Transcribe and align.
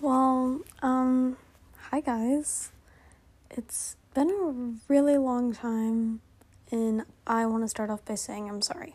Well, 0.00 0.60
um, 0.80 1.36
hi 1.76 2.00
guys. 2.00 2.72
It's 3.50 3.96
been 4.14 4.30
a 4.30 4.90
really 4.90 5.18
long 5.18 5.52
time, 5.52 6.22
and 6.70 7.04
I 7.26 7.44
want 7.44 7.62
to 7.64 7.68
start 7.68 7.90
off 7.90 8.02
by 8.06 8.14
saying 8.14 8.48
I'm 8.48 8.62
sorry. 8.62 8.94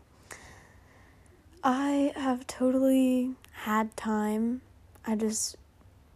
I 1.63 2.13
have 2.15 2.47
totally 2.47 3.35
had 3.51 3.95
time. 3.95 4.61
I 5.05 5.15
just 5.15 5.55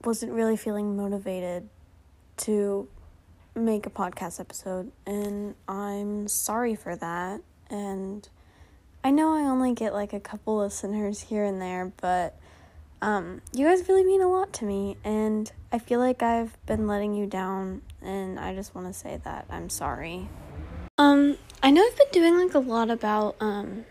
wasn't 0.04 0.31
really 0.31 0.57
feeling 0.57 0.97
motivated 0.97 1.70
to 2.38 2.88
make 3.56 3.86
a 3.86 3.90
podcast 3.90 4.40
episode, 4.40 4.92
and 5.06 5.56
I'm 5.68 6.28
sorry 6.28 6.76
for 6.76 6.96
that. 6.96 7.42
And 7.70 8.28
I 9.04 9.11
know 9.11 9.34
I 9.34 9.42
only 9.42 9.74
get 9.74 9.94
like 9.94 10.14
a 10.14 10.20
couple 10.20 10.57
listeners 10.57 11.21
here 11.21 11.44
and 11.44 11.61
there, 11.61 11.92
but 12.02 12.38
um, 13.02 13.42
you 13.52 13.66
guys 13.66 13.88
really 13.88 14.04
mean 14.04 14.21
a 14.21 14.30
lot 14.30 14.54
to 14.54 14.66
me, 14.66 14.97
and 15.04 15.52
I 15.71 15.80
feel 15.80 16.00
like 16.00 16.24
I've 16.24 16.58
been 16.66 16.88
letting 16.88 17.14
you 17.14 17.25
down, 17.25 17.82
and 18.02 18.39
I 18.39 18.56
just 18.56 18.74
want 18.74 18.88
to 18.88 18.94
say 18.94 19.20
that 19.24 19.46
I'm 19.50 19.70
sorry. 19.70 20.30
Um, 20.97 21.38
I 21.61 21.72
know 21.72 21.86
I've 21.86 21.97
been 21.97 22.08
doing 22.11 22.38
like 22.38 22.54
a 22.54 22.60
lot 22.60 22.89
about 22.89 23.36
um, 23.39 23.86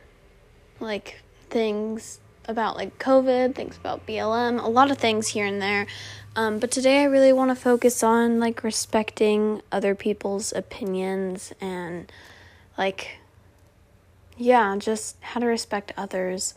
like 0.80 1.22
things 1.50 2.20
about 2.48 2.76
like 2.76 2.98
COVID, 2.98 3.54
things 3.54 3.76
about 3.76 4.06
BLM, 4.06 4.62
a 4.62 4.68
lot 4.68 4.90
of 4.90 4.98
things 4.98 5.28
here 5.28 5.46
and 5.46 5.60
there. 5.60 5.86
Um, 6.34 6.58
but 6.58 6.70
today 6.70 7.02
I 7.02 7.04
really 7.04 7.32
want 7.32 7.50
to 7.50 7.54
focus 7.54 8.02
on 8.02 8.40
like 8.40 8.64
respecting 8.64 9.60
other 9.70 9.94
people's 9.94 10.52
opinions 10.52 11.52
and 11.60 12.10
like, 12.78 13.18
yeah, 14.38 14.74
just 14.78 15.16
how 15.20 15.40
to 15.40 15.46
respect 15.46 15.92
others 15.94 16.54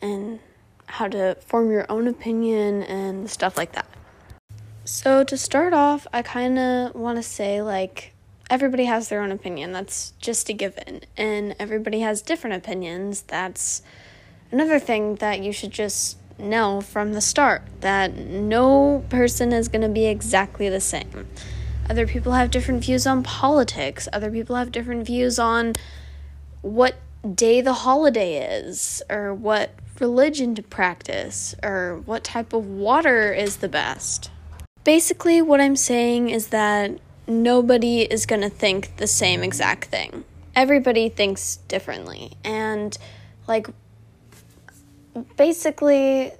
and 0.00 0.38
how 0.86 1.08
to 1.08 1.36
form 1.44 1.72
your 1.72 1.86
own 1.88 2.06
opinion 2.06 2.84
and 2.84 3.28
stuff 3.28 3.56
like 3.56 3.72
that. 3.72 3.86
So, 4.84 5.22
to 5.24 5.36
start 5.36 5.74
off, 5.74 6.06
I 6.12 6.22
kind 6.22 6.58
of 6.58 6.94
want 6.94 7.16
to 7.16 7.22
say 7.22 7.60
like, 7.60 8.14
everybody 8.48 8.84
has 8.84 9.08
their 9.08 9.20
own 9.20 9.32
opinion. 9.32 9.72
That's 9.72 10.12
just 10.20 10.48
a 10.48 10.52
given. 10.52 11.02
And 11.16 11.56
everybody 11.58 12.00
has 12.00 12.22
different 12.22 12.56
opinions. 12.56 13.22
That's 13.22 13.82
another 14.52 14.78
thing 14.78 15.16
that 15.16 15.40
you 15.40 15.52
should 15.52 15.72
just 15.72 16.16
know 16.38 16.80
from 16.80 17.12
the 17.12 17.20
start 17.20 17.62
that 17.80 18.14
no 18.16 19.04
person 19.08 19.52
is 19.52 19.68
going 19.68 19.82
to 19.82 19.88
be 19.88 20.06
exactly 20.06 20.68
the 20.68 20.80
same. 20.80 21.26
Other 21.88 22.06
people 22.06 22.32
have 22.32 22.50
different 22.50 22.84
views 22.84 23.06
on 23.06 23.22
politics, 23.22 24.08
other 24.12 24.30
people 24.30 24.56
have 24.56 24.70
different 24.70 25.06
views 25.06 25.38
on 25.38 25.74
what 26.60 26.96
day 27.34 27.60
the 27.60 27.72
holiday 27.72 28.58
is, 28.60 29.02
or 29.08 29.34
what 29.34 29.70
religion 29.98 30.54
to 30.54 30.62
practice, 30.62 31.54
or 31.62 32.02
what 32.04 32.24
type 32.24 32.52
of 32.52 32.66
water 32.66 33.32
is 33.32 33.56
the 33.56 33.68
best. 33.68 34.30
Basically, 34.84 35.42
what 35.42 35.60
I'm 35.60 35.76
saying 35.76 36.30
is 36.30 36.48
that 36.48 36.98
nobody 37.26 38.02
is 38.02 38.26
going 38.26 38.42
to 38.42 38.50
think 38.50 38.96
the 38.96 39.06
same 39.06 39.42
exact 39.42 39.86
thing. 39.86 40.24
Everybody 40.54 41.08
thinks 41.08 41.56
differently. 41.68 42.32
And, 42.44 42.96
like, 43.46 43.68
basically, 45.36 46.32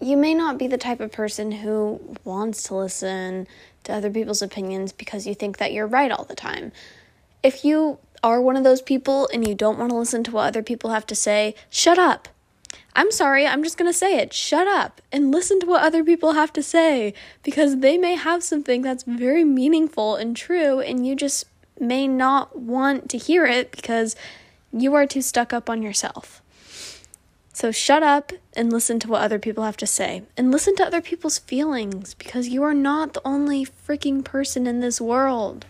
you 0.00 0.16
may 0.16 0.34
not 0.34 0.58
be 0.58 0.66
the 0.66 0.78
type 0.78 1.00
of 1.00 1.12
person 1.12 1.52
who 1.52 2.00
wants 2.24 2.62
to 2.64 2.74
listen 2.74 3.46
to 3.84 3.92
other 3.92 4.10
people's 4.10 4.42
opinions 4.42 4.92
because 4.92 5.26
you 5.26 5.34
think 5.34 5.58
that 5.58 5.72
you're 5.72 5.86
right 5.86 6.10
all 6.10 6.24
the 6.24 6.34
time. 6.34 6.72
If 7.42 7.64
you 7.64 7.98
are 8.22 8.40
one 8.40 8.56
of 8.56 8.64
those 8.64 8.82
people 8.82 9.28
and 9.32 9.46
you 9.46 9.54
don't 9.54 9.78
want 9.78 9.90
to 9.90 9.96
listen 9.96 10.24
to 10.24 10.32
what 10.32 10.46
other 10.46 10.62
people 10.62 10.90
have 10.90 11.06
to 11.06 11.14
say, 11.14 11.54
shut 11.70 11.98
up. 11.98 12.28
I'm 12.94 13.12
sorry, 13.12 13.46
I'm 13.46 13.62
just 13.62 13.78
going 13.78 13.90
to 13.90 13.96
say 13.96 14.18
it. 14.18 14.32
Shut 14.32 14.66
up 14.66 15.00
and 15.12 15.30
listen 15.30 15.60
to 15.60 15.66
what 15.66 15.82
other 15.82 16.02
people 16.02 16.32
have 16.32 16.52
to 16.54 16.62
say 16.62 17.14
because 17.42 17.78
they 17.78 17.98
may 17.98 18.16
have 18.16 18.42
something 18.42 18.82
that's 18.82 19.04
very 19.04 19.44
meaningful 19.44 20.16
and 20.16 20.36
true, 20.36 20.80
and 20.80 21.06
you 21.06 21.14
just 21.14 21.44
may 21.78 22.08
not 22.08 22.58
want 22.58 23.10
to 23.10 23.18
hear 23.18 23.44
it 23.44 23.70
because 23.70 24.16
you 24.72 24.94
are 24.94 25.06
too 25.06 25.22
stuck 25.22 25.52
up 25.52 25.68
on 25.68 25.82
yourself. 25.82 26.42
So 27.56 27.72
shut 27.72 28.02
up 28.02 28.34
and 28.52 28.70
listen 28.70 29.00
to 29.00 29.08
what 29.08 29.22
other 29.22 29.38
people 29.38 29.64
have 29.64 29.78
to 29.78 29.86
say. 29.86 30.24
And 30.36 30.52
listen 30.52 30.76
to 30.76 30.84
other 30.84 31.00
people's 31.00 31.38
feelings 31.38 32.12
because 32.12 32.48
you 32.48 32.62
are 32.62 32.74
not 32.74 33.14
the 33.14 33.22
only 33.24 33.64
freaking 33.64 34.22
person 34.22 34.66
in 34.66 34.80
this 34.80 35.00
world. 35.00 35.64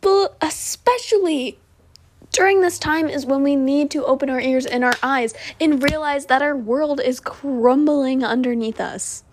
But 0.00 0.36
especially 0.40 1.58
during 2.30 2.60
this 2.60 2.78
time 2.78 3.08
is 3.08 3.26
when 3.26 3.42
we 3.42 3.56
need 3.56 3.90
to 3.90 4.04
open 4.04 4.30
our 4.30 4.40
ears 4.40 4.64
and 4.64 4.84
our 4.84 4.94
eyes 5.02 5.34
and 5.60 5.82
realize 5.82 6.26
that 6.26 6.40
our 6.40 6.56
world 6.56 7.00
is 7.00 7.18
crumbling 7.18 8.22
underneath 8.22 8.80
us. 8.80 9.24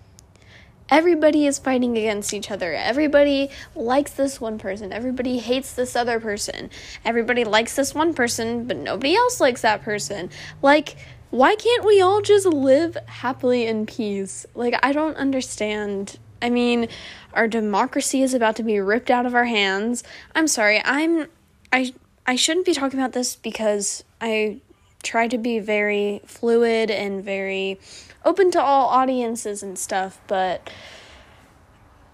Everybody 0.92 1.48
is 1.48 1.58
fighting 1.58 1.98
against 1.98 2.34
each 2.34 2.52
other. 2.52 2.74
Everybody 2.74 3.50
likes 3.76 4.12
this 4.12 4.42
one 4.42 4.60
person. 4.60 4.92
Everybody 4.92 5.40
hates 5.40 5.74
this 5.74 5.96
other 5.96 6.20
person. 6.20 6.70
Everybody 7.06 7.46
likes 7.46 7.78
this 7.78 7.96
one 7.96 8.14
person, 8.14 8.66
but 8.66 8.76
nobody 8.76 9.16
else 9.16 9.40
likes 9.40 9.62
that 9.62 9.82
person. 9.82 10.30
Like, 10.62 10.98
why 11.30 11.56
can't 11.56 11.86
we 11.86 12.02
all 12.02 12.22
just 12.22 12.46
live 12.46 12.98
happily 13.06 13.66
in 13.66 13.86
peace? 13.86 14.46
Like, 14.54 14.78
I 14.84 14.92
don't 14.92 15.16
understand. 15.16 16.20
I 16.42 16.50
mean, 16.50 16.90
our 17.34 17.48
democracy 17.48 18.22
is 18.22 18.34
about 18.34 18.58
to 18.58 18.64
be 18.64 18.80
ripped 18.82 19.10
out 19.10 19.26
of 19.26 19.34
our 19.34 19.46
hands. 19.46 20.04
I'm 20.36 20.48
sorry. 20.48 20.82
I'm 20.84 21.28
I 21.72 21.94
I 22.28 22.36
shouldn't 22.36 22.66
be 22.66 22.74
talking 22.74 23.00
about 23.00 23.14
this 23.14 23.36
because 23.36 24.04
I 24.20 24.60
try 25.04 25.28
to 25.28 25.38
be 25.38 25.60
very 25.60 26.22
fluid 26.26 26.92
and 26.92 27.24
very 27.24 27.80
open 28.26 28.52
to 28.52 28.62
all 28.62 28.88
audiences 28.88 29.64
and 29.64 29.78
stuff, 29.78 30.20
but 30.28 30.70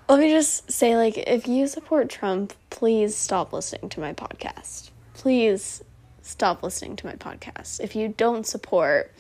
let 0.10 0.20
me 0.20 0.30
just 0.32 0.72
say 0.72 0.96
like 0.96 1.18
if 1.18 1.48
you 1.48 1.68
support 1.68 2.10
Trump, 2.10 2.54
please 2.70 3.16
stop 3.16 3.52
listening 3.52 3.90
to 3.90 4.00
my 4.00 4.14
podcast. 4.14 4.92
Please 5.14 5.84
stop 6.22 6.64
listening 6.64 6.96
to 6.96 7.06
my 7.06 7.14
podcast. 7.14 7.80
If 7.80 7.96
you 7.96 8.10
don't 8.10 8.46
support 8.46 9.12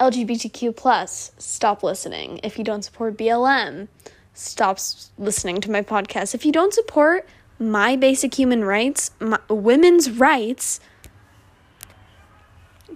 LGBTQ 0.00 0.76
plus, 0.76 1.32
stop 1.38 1.82
listening. 1.82 2.40
If 2.42 2.58
you 2.58 2.64
don't 2.64 2.82
support 2.82 3.16
BLM, 3.16 3.88
stop 4.34 4.78
listening 5.16 5.60
to 5.62 5.70
my 5.70 5.82
podcast. 5.82 6.34
If 6.34 6.44
you 6.44 6.52
don't 6.52 6.74
support 6.74 7.26
my 7.58 7.96
basic 7.96 8.34
human 8.34 8.64
rights, 8.64 9.12
my, 9.20 9.38
women's 9.48 10.10
rights, 10.10 10.80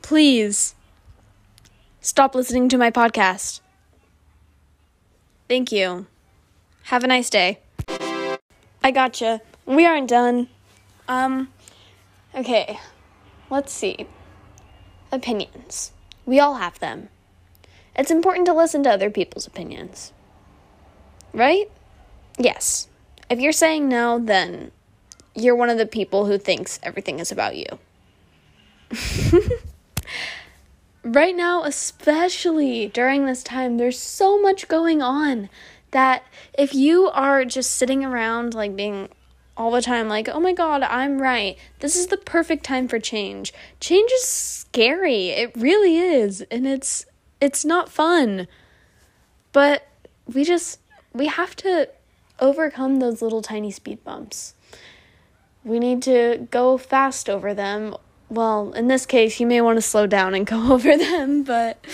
please 0.02 0.74
stop 2.00 2.34
listening 2.34 2.68
to 2.68 2.78
my 2.78 2.90
podcast. 2.90 3.60
Thank 5.48 5.72
you. 5.72 6.06
Have 6.84 7.04
a 7.04 7.06
nice 7.06 7.30
day. 7.30 7.58
I 8.82 8.90
gotcha. 8.90 9.40
We 9.66 9.86
aren't 9.86 10.08
done. 10.08 10.48
Um, 11.08 11.48
okay. 12.34 12.78
Let's 13.50 13.72
see. 13.72 14.06
Opinions. 15.10 15.92
We 16.26 16.40
all 16.40 16.54
have 16.54 16.78
them. 16.78 17.08
It's 17.96 18.10
important 18.10 18.46
to 18.46 18.54
listen 18.54 18.82
to 18.84 18.90
other 18.90 19.10
people's 19.10 19.46
opinions. 19.46 20.12
Right? 21.32 21.70
Yes. 22.38 22.88
If 23.28 23.40
you're 23.40 23.52
saying 23.52 23.88
no, 23.88 24.18
then 24.18 24.70
you're 25.34 25.56
one 25.56 25.70
of 25.70 25.78
the 25.78 25.86
people 25.86 26.26
who 26.26 26.38
thinks 26.38 26.78
everything 26.82 27.18
is 27.18 27.32
about 27.32 27.56
you. 27.56 27.78
right 31.14 31.34
now, 31.34 31.64
especially 31.64 32.88
during 32.88 33.26
this 33.26 33.42
time, 33.42 33.76
there's 33.76 33.98
so 33.98 34.40
much 34.40 34.68
going 34.68 35.02
on 35.02 35.48
that 35.90 36.24
if 36.56 36.74
you 36.74 37.08
are 37.08 37.44
just 37.44 37.72
sitting 37.72 38.04
around 38.04 38.54
like 38.54 38.76
being 38.76 39.08
all 39.56 39.70
the 39.70 39.82
time 39.82 40.08
like, 40.08 40.28
"Oh 40.28 40.40
my 40.40 40.52
god, 40.52 40.82
I'm 40.82 41.20
right. 41.20 41.58
This 41.80 41.96
is 41.96 42.06
the 42.08 42.16
perfect 42.16 42.64
time 42.64 42.88
for 42.88 42.98
change." 42.98 43.52
Change 43.80 44.10
is 44.12 44.24
scary. 44.24 45.28
It 45.30 45.52
really 45.56 45.98
is, 45.98 46.42
and 46.50 46.66
it's 46.66 47.06
it's 47.40 47.64
not 47.64 47.88
fun. 47.88 48.46
But 49.52 49.86
we 50.32 50.44
just 50.44 50.80
we 51.12 51.26
have 51.26 51.56
to 51.56 51.88
overcome 52.38 53.00
those 53.00 53.22
little 53.22 53.42
tiny 53.42 53.70
speed 53.70 54.04
bumps. 54.04 54.54
We 55.64 55.78
need 55.78 56.02
to 56.02 56.46
go 56.50 56.78
fast 56.78 57.28
over 57.28 57.52
them. 57.52 57.96
Well, 58.30 58.72
in 58.72 58.88
this 58.88 59.06
case, 59.06 59.40
you 59.40 59.46
may 59.46 59.60
want 59.60 59.76
to 59.76 59.82
slow 59.82 60.06
down 60.06 60.34
and 60.34 60.46
go 60.46 60.72
over 60.72 60.96
them, 60.96 61.42
but 61.42 61.84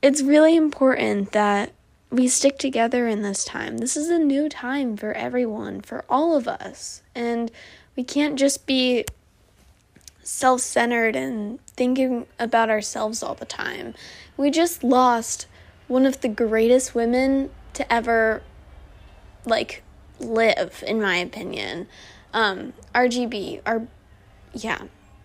it's 0.00 0.22
really 0.22 0.56
important 0.56 1.32
that 1.32 1.72
we 2.10 2.28
stick 2.28 2.58
together 2.58 3.06
in 3.06 3.22
this 3.22 3.44
time. 3.44 3.78
This 3.78 3.96
is 3.96 4.08
a 4.08 4.18
new 4.18 4.48
time 4.48 4.96
for 4.96 5.12
everyone, 5.12 5.80
for 5.80 6.04
all 6.10 6.36
of 6.36 6.46
us. 6.46 7.02
And 7.14 7.50
we 7.96 8.04
can't 8.04 8.38
just 8.38 8.66
be 8.66 9.04
self 10.22 10.60
centered 10.60 11.16
and 11.16 11.64
thinking 11.66 12.26
about 12.38 12.70
ourselves 12.70 13.22
all 13.22 13.34
the 13.34 13.46
time. 13.46 13.94
We 14.36 14.50
just 14.50 14.84
lost 14.84 15.46
one 15.88 16.06
of 16.06 16.20
the 16.20 16.28
greatest 16.28 16.94
women 16.94 17.50
to 17.74 17.90
ever 17.92 18.42
like 19.44 19.82
live, 20.18 20.84
in 20.86 21.00
my 21.00 21.16
opinion. 21.16 21.88
Um, 22.32 22.72
RGB, 22.94 23.62
our, 23.66 23.86
yeah, 24.52 24.82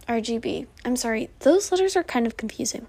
RGB. 0.07 0.67
I'm 0.85 0.95
sorry, 0.95 1.29
those 1.39 1.71
letters 1.71 1.95
are 1.95 2.03
kind 2.03 2.25
of 2.25 2.37
confusing, 2.37 2.87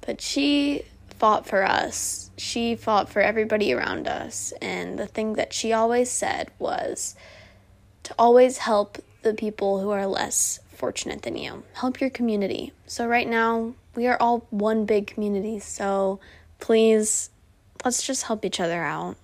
but 0.00 0.20
she 0.20 0.84
fought 1.18 1.46
for 1.46 1.64
us. 1.64 2.30
She 2.36 2.74
fought 2.76 3.08
for 3.08 3.20
everybody 3.20 3.72
around 3.72 4.08
us. 4.08 4.52
And 4.60 4.98
the 4.98 5.06
thing 5.06 5.34
that 5.34 5.52
she 5.52 5.72
always 5.72 6.10
said 6.10 6.50
was 6.58 7.14
to 8.04 8.14
always 8.18 8.58
help 8.58 8.98
the 9.22 9.34
people 9.34 9.80
who 9.80 9.90
are 9.90 10.06
less 10.06 10.60
fortunate 10.74 11.22
than 11.22 11.36
you. 11.36 11.62
Help 11.74 12.00
your 12.00 12.10
community. 12.10 12.72
So, 12.86 13.06
right 13.06 13.28
now, 13.28 13.74
we 13.94 14.06
are 14.06 14.18
all 14.20 14.46
one 14.50 14.84
big 14.84 15.06
community. 15.06 15.60
So, 15.60 16.20
please, 16.60 17.30
let's 17.84 18.06
just 18.06 18.24
help 18.24 18.44
each 18.44 18.60
other 18.60 18.82
out. 18.82 19.16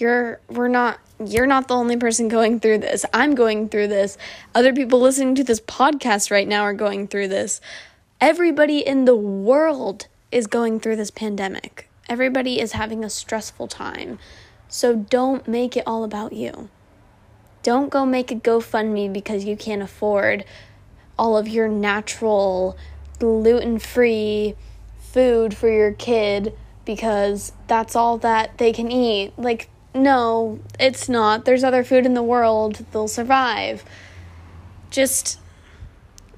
You're, 0.00 0.40
we're 0.48 0.68
not, 0.68 0.98
you're 1.24 1.46
not 1.46 1.68
the 1.68 1.74
only 1.74 1.96
person 1.96 2.28
going 2.28 2.58
through 2.58 2.78
this. 2.78 3.04
I'm 3.12 3.34
going 3.34 3.68
through 3.68 3.88
this. 3.88 4.16
Other 4.54 4.72
people 4.72 5.00
listening 5.00 5.34
to 5.34 5.44
this 5.44 5.60
podcast 5.60 6.30
right 6.30 6.48
now 6.48 6.62
are 6.62 6.72
going 6.72 7.06
through 7.06 7.28
this. 7.28 7.60
Everybody 8.20 8.78
in 8.78 9.04
the 9.04 9.16
world 9.16 10.06
is 10.32 10.46
going 10.46 10.80
through 10.80 10.96
this 10.96 11.10
pandemic. 11.10 11.88
Everybody 12.08 12.60
is 12.60 12.72
having 12.72 13.04
a 13.04 13.10
stressful 13.10 13.68
time. 13.68 14.18
So 14.68 14.96
don't 14.96 15.46
make 15.46 15.76
it 15.76 15.84
all 15.86 16.02
about 16.04 16.32
you. 16.32 16.70
Don't 17.62 17.90
go 17.90 18.06
make 18.06 18.30
a 18.30 18.36
GoFundMe 18.36 19.12
because 19.12 19.44
you 19.44 19.56
can't 19.56 19.82
afford 19.82 20.44
all 21.18 21.36
of 21.36 21.46
your 21.46 21.68
natural, 21.68 22.76
gluten 23.18 23.78
free 23.78 24.54
food 24.98 25.54
for 25.54 25.68
your 25.70 25.92
kid 25.92 26.56
because 26.86 27.52
that's 27.66 27.94
all 27.94 28.16
that 28.18 28.56
they 28.56 28.72
can 28.72 28.90
eat. 28.90 29.32
Like, 29.36 29.68
no, 29.94 30.60
it's 30.78 31.08
not. 31.08 31.44
There's 31.44 31.64
other 31.64 31.84
food 31.84 32.06
in 32.06 32.14
the 32.14 32.22
world, 32.22 32.84
they'll 32.92 33.08
survive. 33.08 33.84
Just 34.90 35.40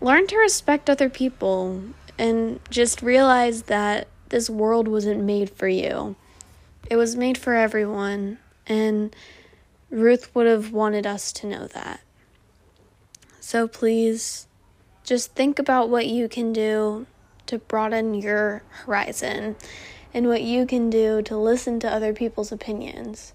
learn 0.00 0.26
to 0.26 0.37
respect 0.37 0.88
other 0.90 1.08
people 1.08 1.82
and 2.19 2.60
just 2.70 3.02
realize 3.02 3.62
that 3.64 4.08
this 4.28 4.49
world 4.49 4.88
wasn't 4.88 5.22
made 5.22 5.50
for 5.50 5.69
you. 5.69 6.16
It 6.90 6.96
was 6.96 7.16
made 7.16 7.38
for 7.38 7.54
everyone, 7.54 8.38
and 8.66 9.14
Ruth 9.90 10.34
would 10.34 10.46
have 10.46 10.72
wanted 10.72 11.06
us 11.06 11.32
to 11.32 11.46
know 11.46 11.66
that. 11.69 12.00
So 13.40 13.69
please 13.69 14.46
just 15.04 15.34
think 15.34 15.58
about 15.58 15.90
what 15.90 16.06
you 16.06 16.28
can 16.28 16.52
do 16.52 17.06
to 17.46 17.58
broaden 17.58 18.14
your 18.14 18.62
horizon 18.70 19.56
and 20.14 20.29
what 20.29 20.43
you 20.43 20.67
can 20.67 20.91
do 20.91 21.23
to 21.23 21.37
listen 21.37 21.81
to 21.81 21.93
other 21.93 22.12
people's 22.12 22.53
opinions. 22.53 23.32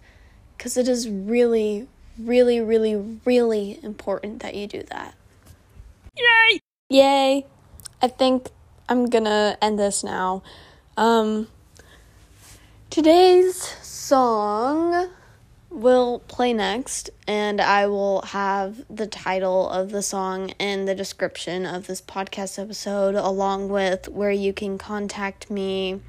Because 0.57 0.77
it 0.77 0.87
is 0.87 1.09
really, 1.09 1.87
really, 2.19 2.59
really, 2.59 3.19
really 3.25 3.79
important 3.83 4.41
that 4.41 4.55
you 4.55 4.67
do 4.67 4.83
that. 4.83 5.15
Yay! 6.15 6.59
Yay! 6.89 7.45
I 8.01 8.07
think 8.07 8.49
I'm 8.89 9.09
gonna 9.09 9.57
end 9.61 9.77
this 9.77 10.03
now. 10.03 10.43
Um, 10.95 11.47
today's 12.89 13.57
song 13.57 15.09
will 15.69 16.19
play 16.27 16.53
next, 16.53 17.09
and 17.27 17.59
I 17.59 17.87
will 17.87 18.21
have 18.21 18.83
the 18.89 19.05
title 19.05 19.69
of 19.69 19.91
the 19.91 20.01
song 20.01 20.53
and 20.59 20.87
the 20.87 20.95
description 20.95 21.65
of 21.65 21.87
this 21.87 22.01
podcast 22.01 22.57
episode, 22.57 23.15
along 23.15 23.69
with 23.69 24.07
where 24.07 24.31
you 24.31 24.53
can 24.53 24.77
contact 24.77 25.51
me 25.51 25.99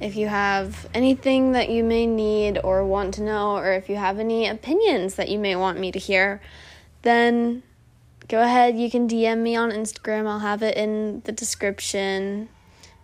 if 0.00 0.16
you 0.16 0.28
have 0.28 0.88
anything 0.94 1.52
that 1.52 1.68
you 1.68 1.84
may 1.84 2.06
need 2.06 2.58
or 2.64 2.84
want 2.84 3.14
to 3.14 3.22
know, 3.22 3.56
or 3.56 3.72
if 3.72 3.88
you 3.88 3.96
have 3.96 4.18
any 4.18 4.48
opinions 4.48 5.16
that 5.16 5.28
you 5.28 5.38
may 5.38 5.54
want 5.54 5.78
me 5.78 5.92
to 5.92 5.98
hear, 5.98 6.40
then 7.02 7.62
go 8.28 8.40
ahead. 8.40 8.78
You 8.78 8.90
can 8.90 9.06
DM 9.06 9.38
me 9.38 9.54
on 9.54 9.70
Instagram. 9.70 10.26
I'll 10.26 10.38
have 10.38 10.62
it 10.62 10.76
in 10.76 11.20
the 11.24 11.32
description. 11.32 12.48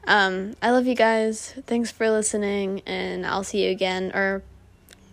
Um, 0.06 0.56
I 0.62 0.70
love 0.70 0.86
you 0.86 0.94
guys. 0.94 1.54
Thanks 1.66 1.90
for 1.90 2.10
listening, 2.10 2.80
and 2.86 3.26
I'll 3.26 3.44
see 3.44 3.66
you 3.66 3.70
again, 3.70 4.10
or 4.14 4.42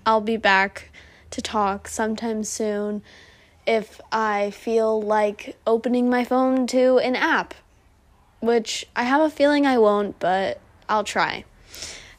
I'll 0.06 0.22
be 0.22 0.38
back 0.38 0.90
to 1.32 1.42
talk 1.42 1.88
sometime 1.88 2.44
soon 2.44 3.02
if 3.66 4.00
I 4.12 4.52
feel 4.52 5.02
like 5.02 5.58
opening 5.66 6.10
my 6.10 6.24
phone 6.24 6.68
to 6.68 7.00
an 7.00 7.16
app, 7.16 7.54
which 8.40 8.86
I 8.96 9.04
have 9.04 9.22
a 9.22 9.30
feeling 9.30 9.66
I 9.66 9.78
won't, 9.78 10.20
but 10.20 10.60
I'll 10.88 11.04
try. 11.04 11.46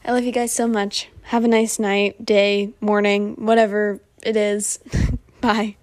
I 0.05 0.11
love 0.11 0.23
you 0.23 0.31
guys 0.31 0.51
so 0.51 0.67
much. 0.67 1.09
Have 1.23 1.43
a 1.45 1.47
nice 1.47 1.79
night, 1.79 2.23
day, 2.23 2.73
morning, 2.79 3.33
whatever 3.37 3.99
it 4.21 4.37
is. 4.37 4.77
Bye. 5.41 5.77